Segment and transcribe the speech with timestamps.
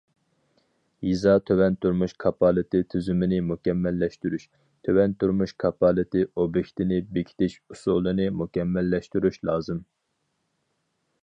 [1.07, 4.47] يېزا تۆۋەن تۇرمۇش كاپالىتى تۈزۈمىنى مۇكەممەللەشتۈرۈش،
[4.89, 9.87] تۆۋەن تۇرمۇش كاپالىتى ئوبيېكتىنى بېكىتىش ئۇسۇلىنى مۇكەممەللەشتۈرۈش لازىم.